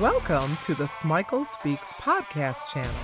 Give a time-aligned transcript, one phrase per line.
[0.00, 2.94] Welcome to the Smikle Speaks podcast channel.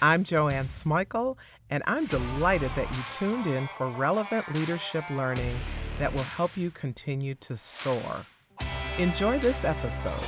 [0.00, 1.36] I'm Joanne Smikle,
[1.70, 5.56] and I'm delighted that you tuned in for relevant leadership learning
[6.00, 8.26] that will help you continue to soar.
[8.98, 10.26] Enjoy this episode.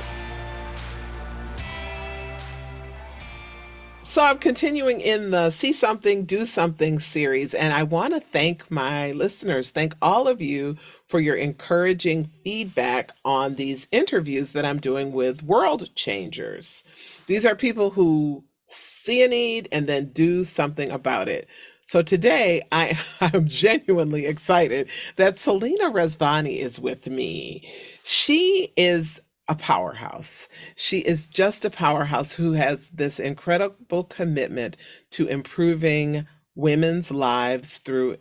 [4.15, 8.71] So, I'm continuing in the See Something, Do Something series, and I want to thank
[8.71, 14.79] my listeners, thank all of you for your encouraging feedback on these interviews that I'm
[14.79, 16.85] doing with world changers.
[17.27, 21.49] These are people who see a need and then do something about it.
[21.85, 22.97] So today I
[23.33, 24.87] am genuinely excited
[25.17, 27.69] that Selena Rezvani is with me.
[28.05, 30.47] She is a powerhouse.
[30.75, 34.77] She is just a powerhouse who has this incredible commitment
[35.11, 38.17] to improving women's lives through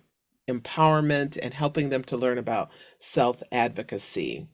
[0.48, 2.70] empowerment and helping them to learn about
[3.01, 4.49] self advocacy.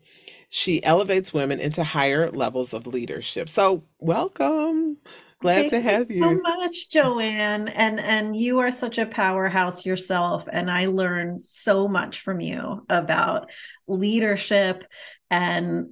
[0.48, 3.48] She elevates women into higher levels of leadership.
[3.48, 4.98] So, welcome.
[5.40, 6.22] Glad Thank to have you you.
[6.22, 7.68] so much, Joanne.
[7.68, 10.46] And and you are such a powerhouse yourself.
[10.52, 13.50] And I learned so much from you about
[13.86, 14.84] leadership
[15.30, 15.90] and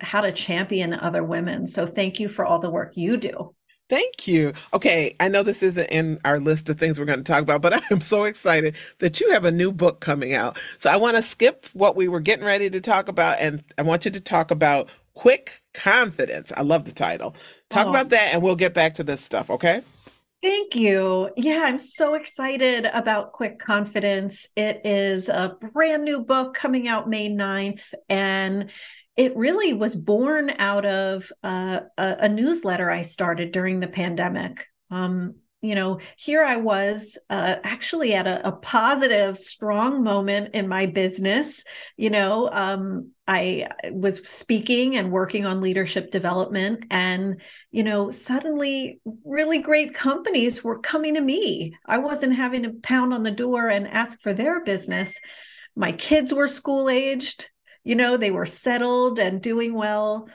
[0.00, 1.66] how to champion other women.
[1.66, 3.54] So thank you for all the work you do.
[3.88, 4.52] Thank you.
[4.74, 7.62] Okay, I know this isn't in our list of things we're going to talk about,
[7.62, 10.58] but I am so excited that you have a new book coming out.
[10.76, 13.82] So I want to skip what we were getting ready to talk about, and I
[13.82, 16.52] want you to talk about Quick Confidence.
[16.54, 17.34] I love the title.
[17.70, 19.80] Talk Oh, about that, and we'll get back to this stuff, okay?
[20.42, 21.30] thank you.
[21.36, 24.48] Yeah, I'm so excited about Quick Confidence.
[24.56, 27.92] It is a brand new book coming out May 9th.
[28.08, 28.70] And
[29.18, 34.64] it really was born out of uh, a, a newsletter I started during the pandemic.
[34.92, 40.68] Um, you know, here I was uh, actually at a, a positive, strong moment in
[40.68, 41.64] my business.
[41.96, 47.40] You know, um, I was speaking and working on leadership development, and,
[47.72, 51.74] you know, suddenly really great companies were coming to me.
[51.84, 55.18] I wasn't having to pound on the door and ask for their business.
[55.74, 57.50] My kids were school aged
[57.84, 60.28] you know, they were settled and doing well.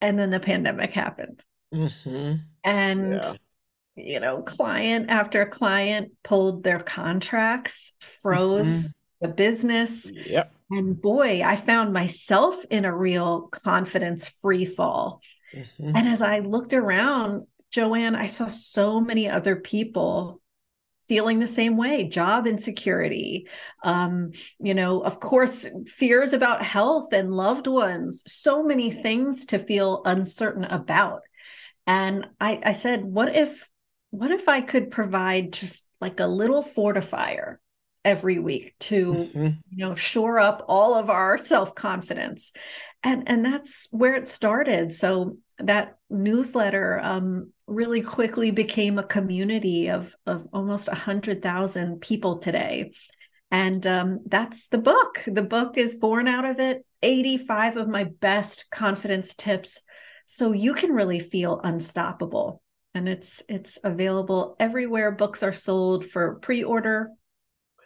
[0.00, 1.42] And then the pandemic happened.
[1.74, 2.34] Mm-hmm.
[2.64, 3.32] And, Yeah.
[3.96, 8.10] you know, client after client pulled their contracts, Mm-hmm.
[8.22, 10.10] froze the business.
[10.10, 10.52] Yep.
[10.70, 15.20] And boy, I found myself in a real confidence free fall.
[15.54, 15.96] Mm-hmm.
[15.96, 20.40] And as I looked around, Joanne, I saw so many other people
[21.08, 23.48] feeling the same way job insecurity
[23.84, 29.58] um, you know of course fears about health and loved ones so many things to
[29.58, 31.22] feel uncertain about.
[31.86, 33.68] And I, I said what if
[34.10, 37.56] what if i could provide just like a little fortifier
[38.04, 39.46] every week to Mm-hmm.
[39.70, 42.52] you know shore up all of our self-confidence
[43.02, 44.94] and and that's where it started.
[44.94, 52.92] So that newsletter um, really quickly became a community of of almost 100,000 people today.
[53.50, 55.22] And um, that's the book.
[55.26, 56.84] The book is born out of it.
[57.02, 59.82] 85 of my best confidence tips.
[60.26, 62.60] So you can really feel unstoppable.
[62.94, 67.10] And it's it's available everywhere books are sold for pre-order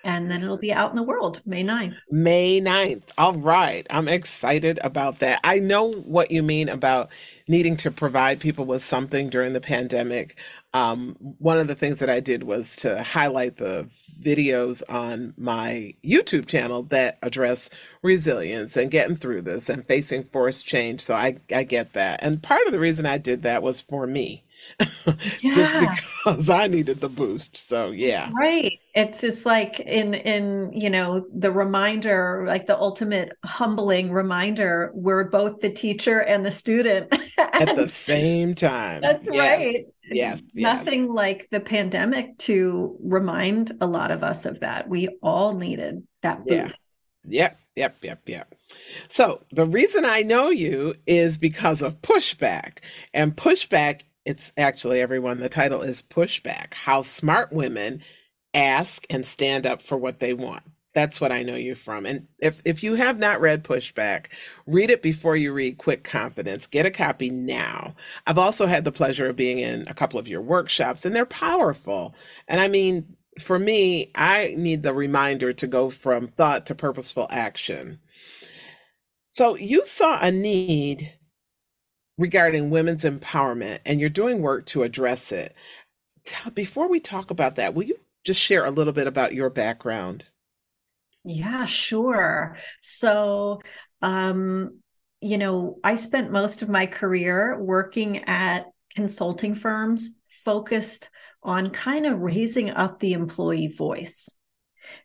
[0.04, 1.96] and then it'll be out in the world May 9th.
[2.10, 3.02] May 9th.
[3.18, 3.86] All right.
[3.90, 5.40] I'm excited about that.
[5.44, 7.10] I know what you mean about
[7.48, 10.36] needing to provide people with something during the pandemic.
[10.72, 13.88] Um, one of the things that I did was to highlight the
[14.22, 17.70] videos on my YouTube channel that address
[18.02, 21.00] resilience and getting through this and facing forced change.
[21.00, 22.22] So I, I get that.
[22.22, 24.44] And part of the reason I did that was for me,
[25.52, 27.56] just because I needed the boost.
[27.56, 28.30] So yeah.
[28.32, 28.78] Right.
[28.94, 35.24] It's it's like in in you know the reminder, like the ultimate humbling reminder, we're
[35.24, 37.12] both the teacher and the student.
[37.38, 39.02] At the same time.
[39.02, 39.58] that's Yes.
[39.58, 39.84] right.
[40.10, 40.42] Yes.
[40.54, 40.76] Yes.
[40.76, 44.88] Nothing like the pandemic to remind a lot of us of that.
[44.88, 46.64] We all needed that Yeah.
[46.64, 46.76] boost.
[47.24, 48.54] Yep, yep, yep, yep.
[49.10, 52.78] So the reason I know you is because of Pushback.
[53.12, 58.02] And Pushback, it's actually everyone, the title is Pushback How Smart Women
[58.54, 60.62] Ask and Stand Up for What They Want.
[60.92, 62.04] That's what I know you from.
[62.04, 64.26] And if, if you have not read Pushback,
[64.66, 66.66] read it before you read Quick Confidence.
[66.66, 67.94] Get a copy now.
[68.26, 71.26] I've also had the pleasure of being in a couple of your workshops, and they're
[71.26, 72.14] powerful.
[72.48, 77.28] And I mean, for me, I need the reminder to go from thought to purposeful
[77.30, 78.00] action.
[79.28, 81.12] So you saw a need
[82.18, 85.54] regarding women's empowerment, and you're doing work to address it.
[86.54, 90.26] Before we talk about that, will you just share a little bit about your background?
[91.24, 92.56] Yeah, sure.
[92.82, 93.60] So,
[94.02, 94.80] um,
[95.20, 100.14] you know, I spent most of my career working at consulting firms
[100.44, 101.10] focused
[101.42, 104.28] on kind of raising up the employee voice.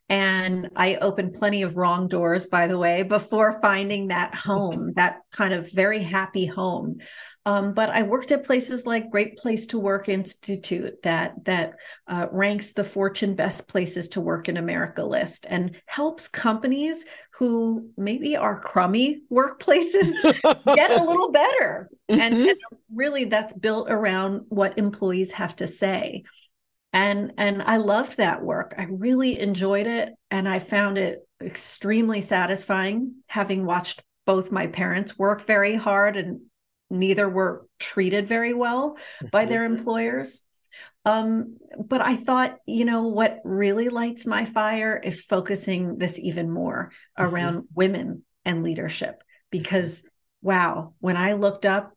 [0.07, 5.21] And I opened plenty of wrong doors, by the way, before finding that home, that
[5.31, 6.99] kind of very happy home.
[7.47, 11.73] Um, but I worked at places like Great Place to Work Institute that that
[12.07, 17.05] uh, ranks the Fortune Best Places to Work in America list and helps companies
[17.37, 20.11] who maybe are crummy workplaces
[20.75, 21.89] get a little better.
[22.09, 22.21] Mm-hmm.
[22.21, 22.57] And, and
[22.91, 26.23] really, that's built around what employees have to say
[26.95, 32.21] and and i loved that work i really enjoyed it and i found it extremely
[32.21, 36.39] satisfying having watched both my parents work very hard and
[36.89, 38.97] neither were treated very well
[39.31, 39.49] by mm-hmm.
[39.49, 40.41] their employers
[41.03, 46.49] um, but i thought you know what really lights my fire is focusing this even
[46.49, 47.35] more mm-hmm.
[47.35, 47.75] around mm-hmm.
[47.75, 49.21] women and leadership
[49.51, 50.03] because
[50.41, 51.94] wow when i looked up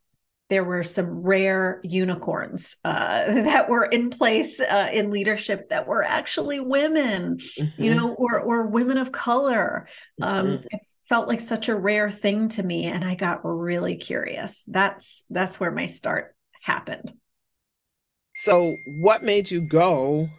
[0.48, 6.02] there were some rare unicorns uh, that were in place uh, in leadership that were
[6.02, 7.82] actually women, mm-hmm.
[7.82, 9.88] you know, or or women of color.
[10.20, 10.66] Um, mm-hmm.
[10.70, 14.64] It felt like such a rare thing to me, and I got really curious.
[14.66, 17.12] That's that's where my start happened.
[18.34, 20.30] So, what made you go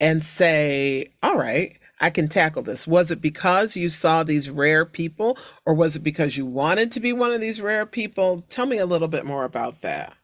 [0.00, 1.78] and say, "All right"?
[2.00, 2.86] I can tackle this?
[2.86, 7.00] Was it because you saw these rare people, or was it because you wanted to
[7.00, 8.40] be one of these rare people?
[8.48, 10.14] Tell me a little bit more about that.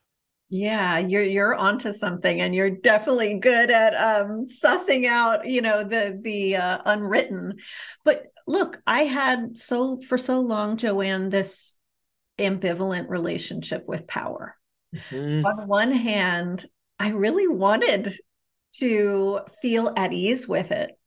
[0.49, 5.85] Yeah, you're you're onto something, and you're definitely good at um, sussing out, you know,
[5.85, 7.59] the the uh, unwritten.
[8.05, 11.77] But look, I had so for so long, Joanne, this
[12.37, 14.57] ambivalent relationship with power.
[14.95, 15.47] Mm-hmm.
[15.47, 16.67] On one hand,
[16.99, 18.13] I really wanted
[18.75, 20.99] to feel at ease with it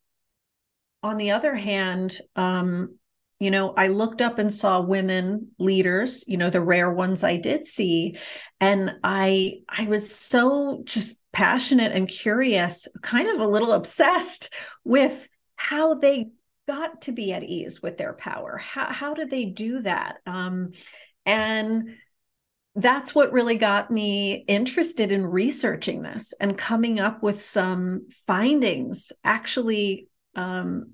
[1.04, 2.96] on the other hand, um,
[3.38, 7.36] you know, I looked up and saw women leaders, you know, the rare ones I
[7.36, 8.16] did see,
[8.58, 14.50] and I I was so just passionate and curious, kind of a little obsessed
[14.82, 16.30] with how they
[16.66, 18.56] got to be at ease with their power.
[18.56, 20.16] How how did they do that?
[20.24, 20.70] Um,
[21.26, 21.96] and
[22.76, 29.12] that's what really got me interested in researching this and coming up with some findings
[29.22, 30.92] actually um,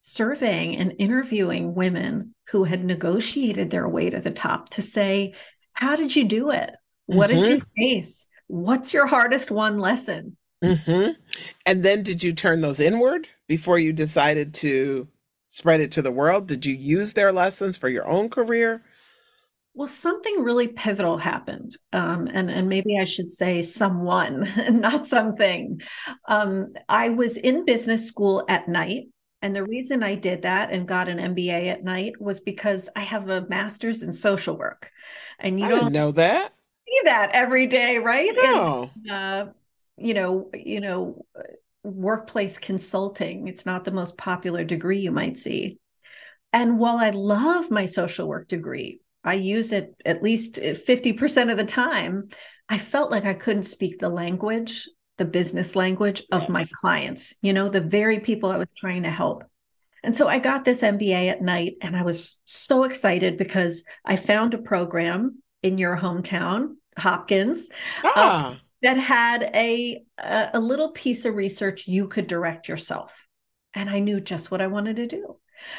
[0.00, 5.34] surveying and interviewing women who had negotiated their way to the top to say,
[5.72, 6.70] How did you do it?
[7.06, 7.40] What mm-hmm.
[7.40, 7.82] did you mm-hmm.
[7.82, 8.28] face?
[8.46, 10.36] What's your hardest one lesson?
[10.62, 11.12] Mm-hmm.
[11.66, 15.08] And then did you turn those inward before you decided to
[15.46, 16.46] spread it to the world?
[16.46, 18.82] Did you use their lessons for your own career?
[19.76, 24.50] Well, something really pivotal happened, um, and and maybe I should say someone,
[24.80, 25.80] not something.
[26.26, 29.08] Um, I was in business school at night,
[29.42, 33.00] and the reason I did that and got an MBA at night was because I
[33.00, 34.90] have a master's in social work,
[35.38, 36.52] and you I don't know that
[36.86, 38.32] see that every day, right?
[38.34, 38.90] No.
[38.94, 39.52] And, uh,
[39.96, 41.24] you know, you know,
[41.82, 43.48] workplace consulting.
[43.48, 45.78] It's not the most popular degree you might see.
[46.52, 51.58] And while I love my social work degree, I use it at least 50% of
[51.58, 52.28] the time.
[52.68, 54.88] I felt like I couldn't speak the language,
[55.18, 56.48] the business language of yes.
[56.48, 59.44] my clients, you know, the very people I was trying to help.
[60.02, 64.14] And so I got this MBA at night and I was so excited because I
[64.16, 67.68] found a program in your hometown, Hopkins,
[68.04, 68.60] uh, ah.
[68.82, 73.26] that had a, a little piece of research you could direct yourself.
[73.74, 75.38] And I knew just what I wanted to do.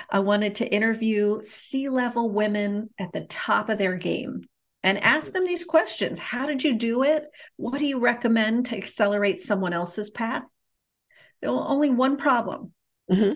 [0.10, 4.48] I wanted to interview C level women at the top of their game
[4.84, 6.20] and ask them these questions.
[6.20, 7.26] How did you do it?
[7.58, 10.44] What do you recommend to accelerate someone else's path?
[11.42, 12.72] There was only one problem.
[13.12, 13.34] Mm-hmm.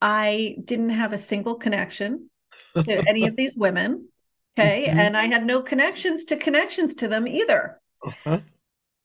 [0.00, 2.30] I didn't have a single connection
[2.74, 4.08] to any of these women.
[4.58, 4.86] Okay.
[4.88, 4.98] Mm-hmm.
[4.98, 7.80] And I had no connections to connections to them either.
[8.04, 8.40] Uh-huh.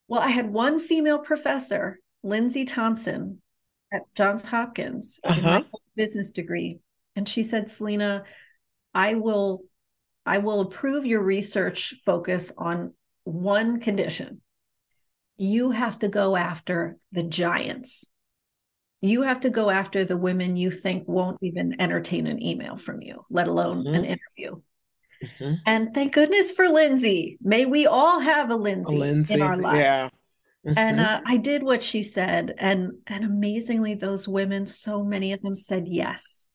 [0.07, 3.41] Well, I had one female professor, Lindsay Thompson,
[3.93, 5.63] at Johns Hopkins uh-huh.
[5.95, 6.79] Business degree.
[7.15, 8.23] And she said, Selena,
[8.93, 9.63] I will
[10.25, 14.41] I will approve your research focus on one condition.
[15.37, 18.05] You have to go after the giants.
[19.01, 23.01] You have to go after the women you think won't even entertain an email from
[23.01, 23.95] you, let alone mm-hmm.
[23.95, 24.61] an interview.
[25.23, 25.53] Mm-hmm.
[25.65, 27.37] And thank goodness for Lindsay.
[27.41, 29.77] May we all have a Lindsay, a Lindsay in our lives.
[29.77, 30.09] Yeah.
[30.65, 30.77] Mm-hmm.
[30.77, 35.41] And uh, I did what she said, and and amazingly, those women, so many of
[35.41, 36.47] them said yes,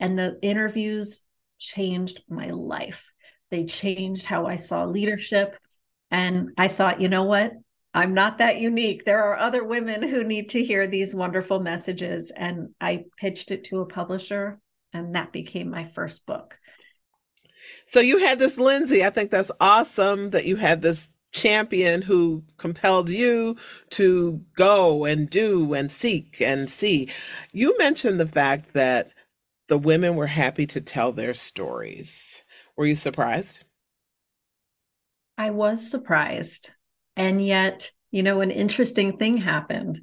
[0.00, 1.22] and the interviews
[1.58, 3.12] changed my life.
[3.50, 5.56] They changed how I saw leadership,
[6.10, 7.52] and I thought, you know what?
[7.94, 9.04] I'm not that unique.
[9.04, 13.64] There are other women who need to hear these wonderful messages, and I pitched it
[13.64, 14.58] to a publisher,
[14.92, 16.58] and that became my first book.
[17.86, 19.04] So you had this Lindsay.
[19.04, 23.56] I think that's awesome that you had this champion who compelled you
[23.90, 27.10] to go and do and seek and see.
[27.52, 29.10] You mentioned the fact that
[29.68, 32.42] the women were happy to tell their stories.
[32.76, 33.64] Were you surprised?
[35.36, 36.70] I was surprised.
[37.16, 40.00] And yet, you know, an interesting thing happened.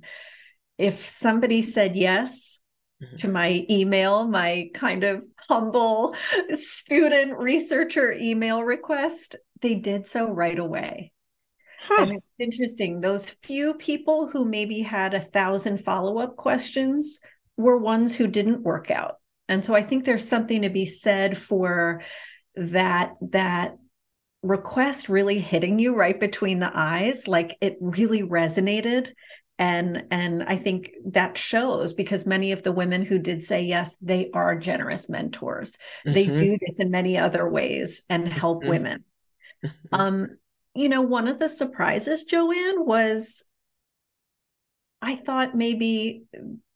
[0.78, 2.60] If somebody said yes,
[3.02, 3.16] mm-hmm.
[3.16, 6.16] to my email, my kind of humble
[6.54, 11.14] student researcher email request, they did so right away.
[11.84, 12.04] Huh.
[12.04, 13.02] And it's interesting.
[13.02, 17.20] Those few people who maybe had a thousand follow up questions
[17.58, 19.16] were ones who didn't work out.
[19.50, 22.04] And so I think there's something to be said for
[22.56, 23.78] that that
[24.44, 29.12] request really hitting you right between the eyes like it really resonated
[29.60, 33.96] and and i think that shows because many of the women who did say yes
[34.02, 36.14] they are generous mentors mm-hmm.
[36.14, 38.72] they do this in many other ways and help mm-hmm.
[38.72, 39.04] women
[39.64, 39.96] mm-hmm.
[39.96, 40.28] um
[40.76, 43.44] you know, one of the surprises, Joanne, was
[45.02, 46.24] I thought maybe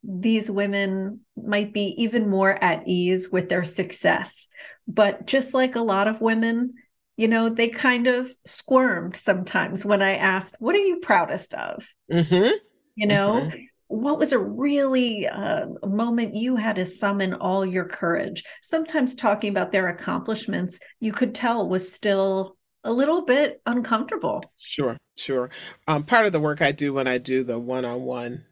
[0.03, 4.47] these women might be even more at ease with their success.
[4.87, 6.73] But just like a lot of women,
[7.17, 11.87] you know, they kind of squirmed sometimes when I asked, What are you proudest of?
[12.11, 12.57] Mm-hmm.
[12.95, 13.59] You know, mm-hmm.
[13.87, 18.43] what was a really uh, moment you had to summon all your courage?
[18.61, 24.43] Sometimes talking about their accomplishments, you could tell was still a little bit uncomfortable.
[24.57, 25.49] Sure, sure.
[25.87, 28.45] Um, part of the work I do when I do the one on one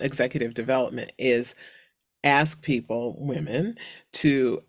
[0.00, 1.54] executive development is
[2.24, 3.76] ask people, women,
[4.12, 4.62] to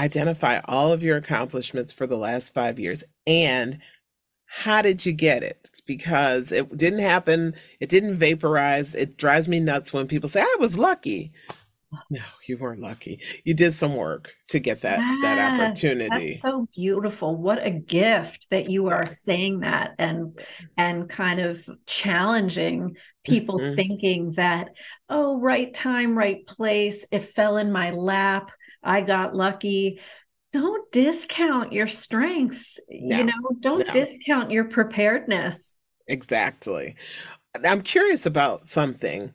[0.00, 3.78] identify all of your accomplishments for the last five years and
[4.46, 5.68] how did you get it?
[5.84, 8.94] Because it didn't happen, it didn't vaporize.
[8.94, 11.32] It drives me nuts when people say, I was lucky.
[12.10, 13.20] No, you weren't lucky.
[13.44, 16.28] You did some work to get that yes, that opportunity.
[16.28, 17.36] That's so beautiful.
[17.36, 20.38] What a gift that you are saying that and
[20.76, 23.74] and kind of challenging people's mm-hmm.
[23.74, 24.68] thinking that
[25.08, 28.50] oh, right time, right place, it fell in my lap.
[28.82, 30.00] I got lucky.
[30.52, 32.78] Don't discount your strengths.
[32.88, 33.92] No, you know, don't no.
[33.92, 35.76] discount your preparedness.
[36.06, 36.96] Exactly.
[37.64, 39.32] I'm curious about something.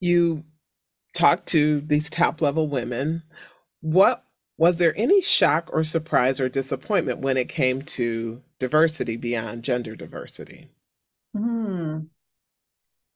[0.00, 0.44] You
[1.16, 3.22] talked to these top level women.
[3.80, 4.24] What
[4.58, 9.96] was there any shock or surprise or disappointment when it came to diversity beyond gender
[9.96, 10.68] diversity?
[11.34, 12.00] Hmm.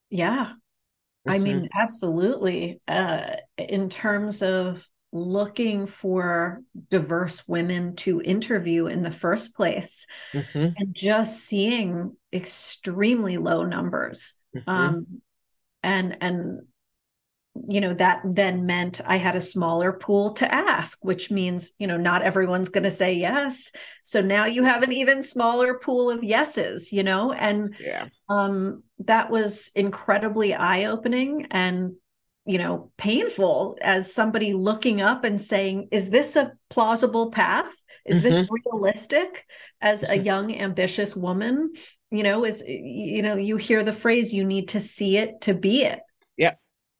[0.09, 0.53] Yeah.
[1.27, 1.31] Mm-hmm.
[1.31, 2.81] I mean, absolutely.
[2.87, 10.69] Uh, in terms of looking for diverse women to interview in the first place mm-hmm.
[10.77, 14.69] and just seeing extremely low numbers mm-hmm.
[14.69, 15.07] um,
[15.83, 16.61] and and
[17.67, 21.85] you know that then meant i had a smaller pool to ask which means you
[21.85, 23.71] know not everyone's going to say yes.
[24.03, 27.33] So now you have an even smaller pool of yeses you know?
[27.33, 28.07] And yeah.
[28.29, 31.93] um that was incredibly eye opening and
[32.45, 37.71] you know painful as somebody looking up and saying is this a plausible path?
[38.05, 38.29] Is mm-hmm.
[38.29, 39.45] this realistic
[39.81, 40.25] as a mm-hmm.
[40.25, 41.73] young ambitious woman?
[42.11, 45.53] You know is you know you hear the phrase you need to see it to
[45.53, 45.99] be it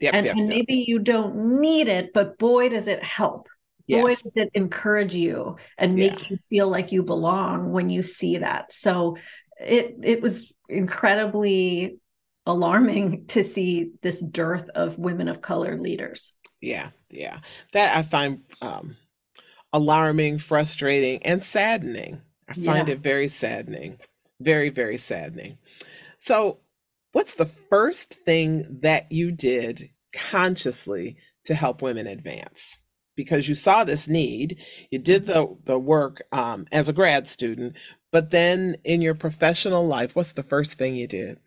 [0.01, 3.48] Yep, and, yep, and maybe you don't need it, but boy, does it help.
[3.88, 4.01] Yes.
[4.01, 6.27] Boy, does it encourage you and make yeah.
[6.29, 8.74] you feel like you belong when you see that.
[8.74, 9.17] So
[9.60, 12.00] it it was incredibly
[12.46, 16.34] alarming to see this dearth of women of color leaders.
[16.62, 17.39] Yeah, yeah.
[17.74, 18.98] That I find um,
[19.74, 22.22] alarming, frustrating, and saddening.
[22.48, 23.00] I find yes.
[23.00, 23.98] it very saddening.
[24.39, 25.58] Very, very saddening.
[26.20, 26.60] So
[27.12, 32.77] What's the first thing that you did consciously to help women advance?
[33.15, 37.75] Because you saw this need, you did the, the work um, as a grad student,
[38.12, 41.39] but then in your professional life, what's the first thing you did?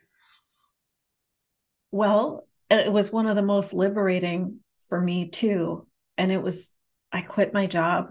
[1.90, 5.87] Well, it was one of the most liberating for me too.
[6.18, 6.71] And it was,
[7.11, 8.09] I quit my job.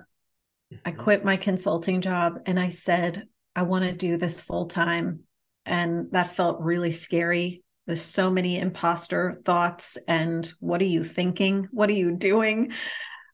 [0.85, 0.99] I mm-hmm.
[0.99, 5.21] quit my consulting job and I said, I want to do this full time
[5.65, 7.63] and that felt really scary.
[7.85, 11.67] There's so many imposter thoughts and what are you thinking?
[11.71, 12.71] What are you doing?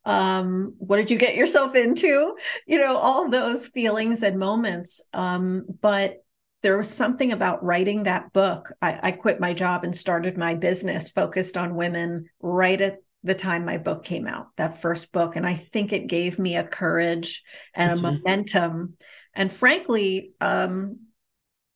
[0.06, 2.36] Um what did you get yourself into?
[2.66, 5.02] You know all those feelings and moments.
[5.14, 6.18] Um but
[6.62, 8.74] there was something about writing that book.
[8.82, 13.36] I, I quit my job and started my business focused on women right at the
[13.36, 15.36] time my book came out that first book.
[15.36, 17.44] And i think it gave me a courage
[17.76, 18.06] and mm-hmm.
[18.06, 18.96] a momentum.
[19.36, 21.00] And frankly um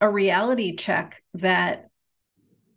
[0.04, 1.88] a reality check that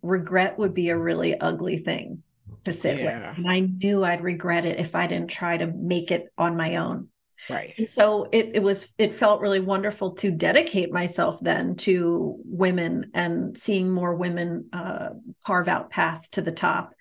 [0.02, 2.24] regret would be a really ugly thing
[2.64, 3.32] to sit yeah.
[3.32, 3.38] with.
[3.38, 6.78] And I knew I'd regret it if I didn't try to make it on my
[6.78, 7.10] own.
[7.50, 7.74] Right.
[7.78, 13.12] And so it it was it felt really wonderful to dedicate myself then to women
[13.14, 15.10] and seeing more women uh,
[15.46, 16.94] carve out paths to the top.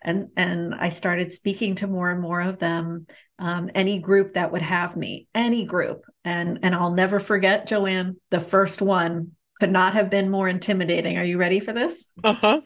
[0.00, 3.06] And and I started speaking to more and more of them.
[3.40, 8.16] Um, any group that would have me, any group, and and I'll never forget, Joanne,
[8.30, 11.18] the first one could not have been more intimidating.
[11.18, 12.10] Are you ready for this?
[12.24, 12.60] Uh huh.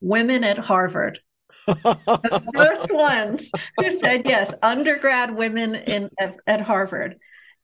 [0.00, 1.18] Women at Harvard
[1.66, 7.16] the first ones who said yes, undergrad women in at, at Harvard.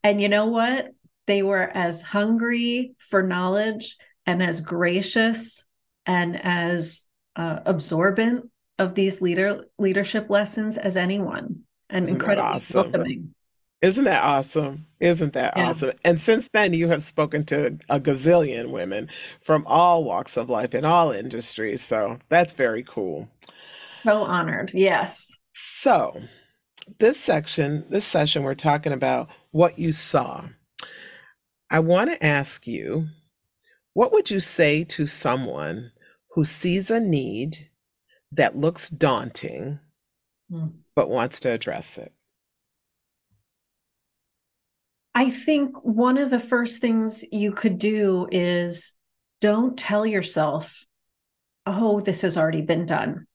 [0.02, 0.88] And you know what?
[1.26, 3.96] They were as hungry for knowledge
[4.26, 5.64] and as gracious
[6.04, 7.02] and as
[7.34, 12.82] uh, absorbent of these leader leadership lessons as anyone, and Isn't incredibly awesome?
[12.82, 13.34] welcoming.
[13.82, 14.86] Isn't that awesome?
[15.00, 15.68] Isn't that yeah.
[15.68, 15.92] awesome?
[16.04, 19.08] And since then, you have spoken to a gazillion women
[19.42, 21.82] from all walks of life in all industries.
[21.82, 23.28] So that's very cool.
[23.80, 24.72] So honored.
[24.72, 25.38] Yes.
[25.54, 26.22] So,
[26.98, 30.48] this section, this session, we're talking about what you saw.
[31.70, 33.08] I want to ask you
[33.92, 35.90] what would you say to someone
[36.32, 37.70] who sees a need
[38.30, 39.78] that looks daunting
[40.52, 40.72] mm.
[40.94, 42.12] but wants to address it?
[45.16, 48.92] I think one of the first things you could do is
[49.40, 50.84] don't tell yourself,
[51.64, 53.26] oh, this has already been done.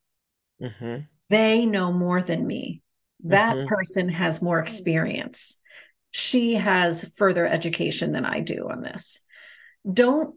[0.61, 0.97] Mm-hmm.
[1.29, 2.83] They know more than me.
[3.23, 3.67] That mm-hmm.
[3.67, 5.57] person has more experience.
[6.11, 9.19] She has further education than I do on this.
[9.91, 10.35] Don't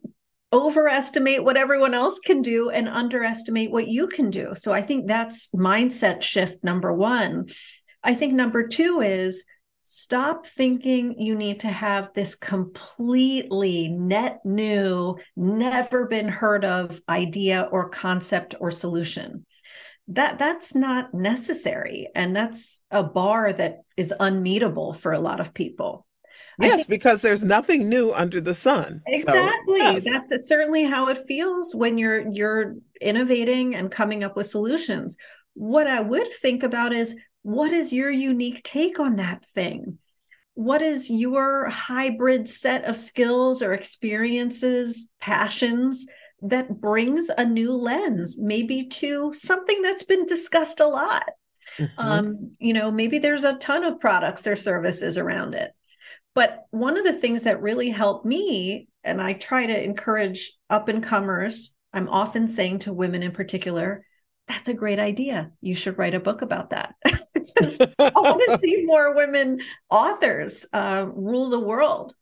[0.50, 4.54] overestimate what everyone else can do and underestimate what you can do.
[4.54, 7.50] So I think that's mindset shift number one.
[8.02, 9.44] I think number two is
[9.84, 17.68] stop thinking you need to have this completely net new, never been heard of idea
[17.70, 19.44] or concept or solution.
[20.08, 25.54] That that's not necessary and that's a bar that is unmeetable for a lot of
[25.54, 26.06] people.
[26.58, 29.80] Yes think, because there's nothing new under the sun exactly.
[29.80, 30.04] so, yes.
[30.28, 35.16] that's certainly how it feels when you're you're innovating and coming up with solutions.
[35.54, 39.98] What i would think about is what is your unique take on that thing
[40.54, 46.06] what is your hybrid set of skills or experiences passions
[46.44, 51.24] that brings a new lens, maybe to something that's been discussed a lot.
[51.78, 51.98] Mm-hmm.
[51.98, 55.72] Um, you know, maybe there's a ton of products or services around it.
[56.34, 60.88] But one of the things that really helped me, and I try to encourage up
[60.88, 64.04] and comers, I'm often saying to women in particular,
[64.46, 65.52] that's a great idea.
[65.62, 66.94] You should write a book about that.
[67.56, 72.14] because I want to see more women authors uh, rule the world.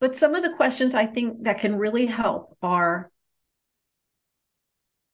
[0.00, 3.10] But some of the questions I think that can really help are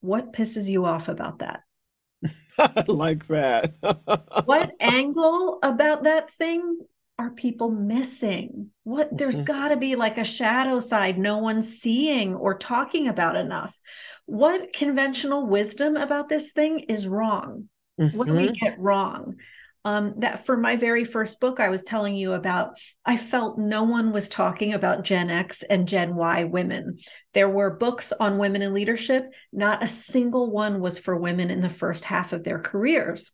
[0.01, 1.63] what pisses you off about that?
[2.59, 3.75] I like that.
[4.45, 6.79] what angle about that thing
[7.19, 8.71] are people missing?
[8.85, 9.45] What there's mm-hmm.
[9.45, 13.77] got to be like a shadow side no one's seeing or talking about enough.
[14.27, 17.69] What conventional wisdom about this thing is wrong?
[18.01, 18.17] Mm-hmm.
[18.17, 18.65] What do we mm-hmm.
[18.65, 19.37] get wrong?
[19.87, 23.85] Um, that for my very first book I was telling you about, I felt no
[23.85, 26.99] one was talking about Gen X and Gen Y women.
[27.35, 31.61] There were books on women in leadership, not a single one was for women in
[31.61, 33.31] the first half of their careers.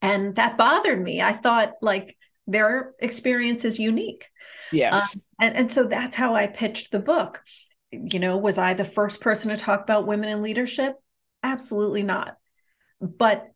[0.00, 1.20] And that bothered me.
[1.20, 4.30] I thought, like, their experience is unique.
[4.70, 5.16] Yes.
[5.16, 7.42] Um, and, and so that's how I pitched the book.
[7.90, 10.94] You know, was I the first person to talk about women in leadership?
[11.42, 12.36] Absolutely not.
[13.00, 13.48] But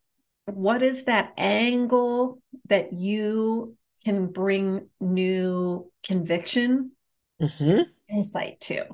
[0.55, 6.93] what is that angle that you can bring new conviction
[7.41, 7.83] mm-hmm.
[8.09, 8.85] insight to?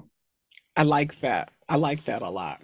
[0.76, 1.50] I like that.
[1.68, 2.62] I like that a lot.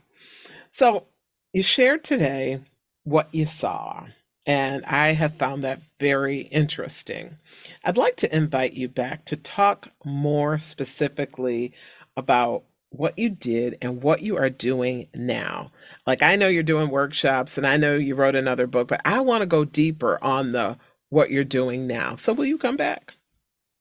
[0.72, 1.06] So
[1.52, 2.60] you shared today
[3.04, 4.06] what you saw
[4.46, 7.36] and i have found that very interesting.
[7.84, 11.72] I'd like to invite you back to talk more specifically
[12.16, 15.70] about what you did and what you are doing now.
[16.06, 19.20] Like I know you're doing workshops and I know you wrote another book, but I
[19.20, 20.76] want to go deeper on the
[21.08, 22.16] what you're doing now.
[22.16, 23.14] So will you come back?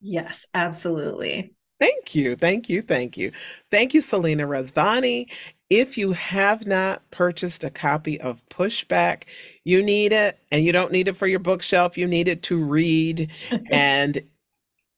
[0.02, 1.54] Yes, absolutely.
[1.80, 2.36] Thank you.
[2.36, 2.82] Thank you.
[2.82, 3.32] Thank you.
[3.72, 5.28] Thank you, Selena Rezvani.
[5.70, 9.24] If you have not purchased a copy of Pushback,
[9.64, 11.98] you need it and you don't need it for your bookshelf.
[11.98, 13.30] You need it to read.
[13.72, 14.22] and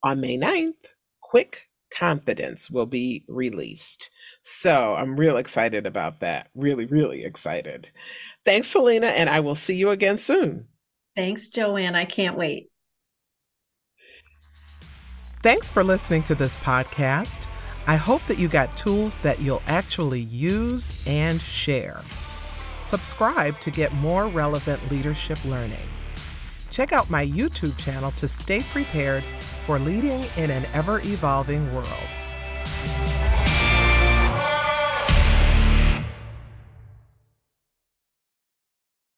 [0.03, 4.09] on May 9th, quick confidence will be released.
[4.41, 6.49] So I'm real excited about that.
[6.55, 7.91] Really, really excited.
[8.45, 10.67] Thanks, Selena, and I will see you again soon.
[11.15, 11.95] Thanks, Joanne.
[11.95, 12.69] I can't wait.
[15.43, 17.47] Thanks for listening to this podcast.
[17.87, 22.01] I hope that you got tools that you'll actually use and share.
[22.81, 25.79] Subscribe to get more relevant leadership learning.
[26.69, 29.23] Check out my YouTube channel to stay prepared
[29.65, 33.40] for leading in an ever evolving world.